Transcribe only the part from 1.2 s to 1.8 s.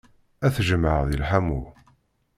lḥamu.